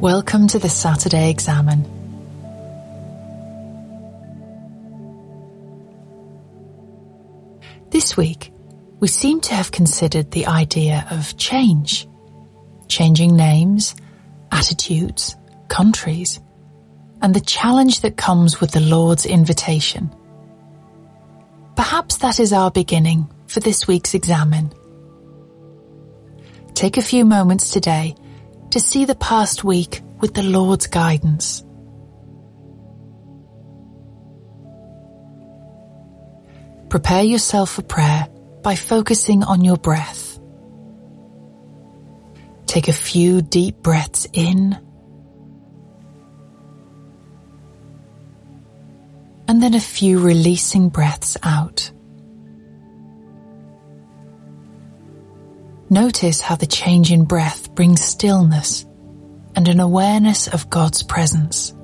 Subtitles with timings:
[0.00, 1.82] Welcome to the Saturday Examen.
[7.90, 8.50] This week,
[9.00, 12.08] we seem to have considered the idea of change,
[12.88, 13.94] changing names,
[14.50, 15.36] attitudes,
[15.68, 16.40] countries,
[17.20, 20.08] and the challenge that comes with the Lord's invitation.
[21.76, 24.72] Perhaps that is our beginning for this week's Examen.
[26.72, 28.16] Take a few moments today
[28.70, 31.64] to see the past week with the Lord's guidance.
[36.88, 38.28] Prepare yourself for prayer
[38.62, 40.38] by focusing on your breath.
[42.66, 44.78] Take a few deep breaths in
[49.48, 51.90] and then a few releasing breaths out.
[55.92, 58.86] Notice how the change in breath brings stillness
[59.56, 61.74] and an awareness of God's presence.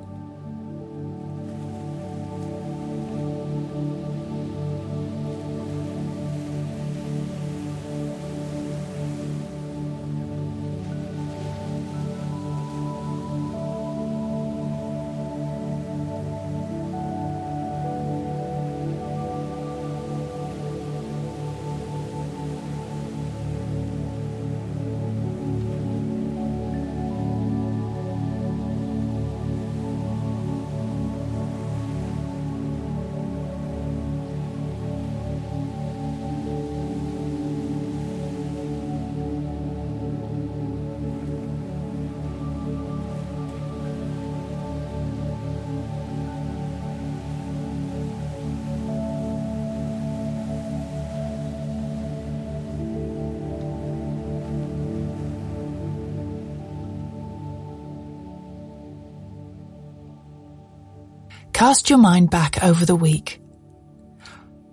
[61.57, 63.41] Cast your mind back over the week.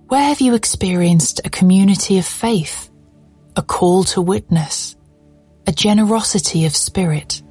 [0.10, 2.92] Where have you experienced a community of faith,
[3.56, 4.98] a call to witness,
[5.66, 7.42] a generosity of spirit?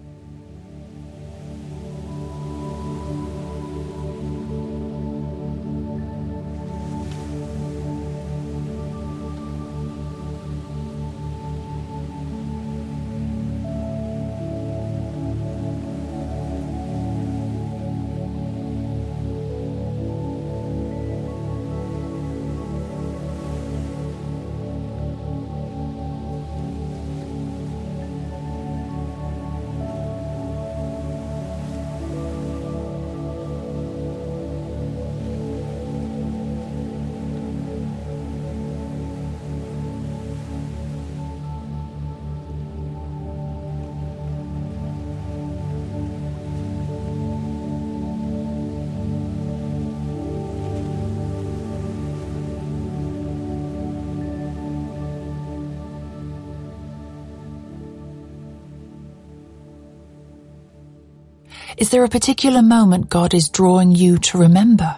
[61.78, 64.96] Is there a particular moment God is drawing you to remember?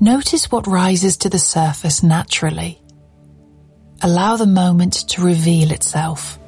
[0.00, 2.80] Notice what rises to the surface naturally.
[4.02, 6.38] Allow the moment to reveal itself.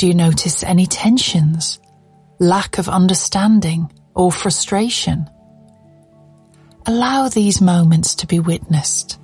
[0.00, 1.78] Do you notice any tensions,
[2.38, 5.28] lack of understanding, or frustration?
[6.86, 9.18] Allow these moments to be witnessed.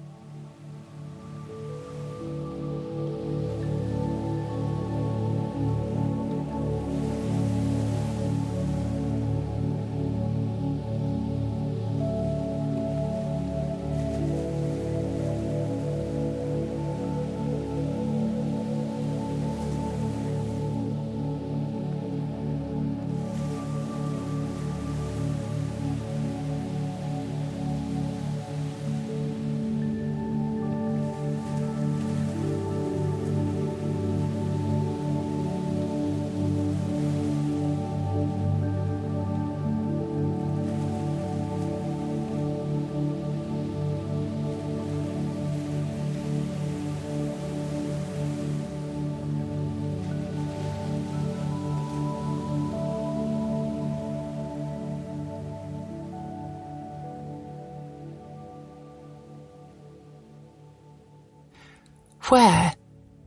[62.28, 62.74] Where,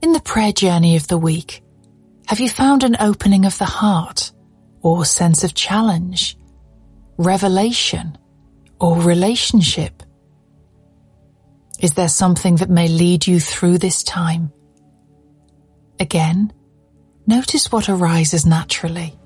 [0.02, 1.64] in the prayer journey of the week,
[2.28, 4.32] have you found an opening of the heart
[4.82, 6.38] or sense of challenge,
[7.18, 8.18] revelation
[8.82, 10.04] or relationship?
[11.80, 14.52] Is there something that may lead you through this time?
[15.98, 16.52] Again,
[17.26, 19.18] notice what arises naturally.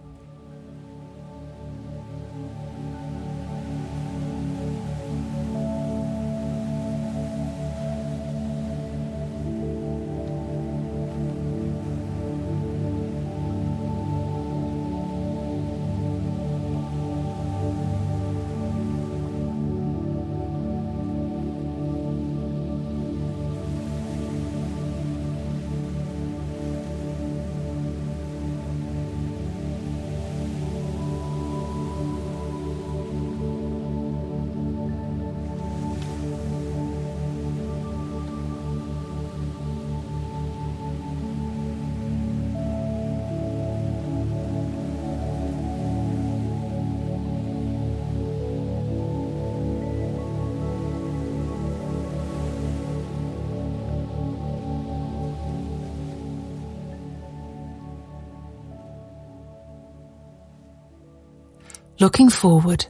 [62.03, 62.85] Looking forward,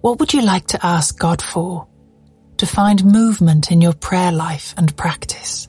[0.00, 1.86] what would you like to ask God for
[2.56, 5.68] to find movement in your prayer life and practice?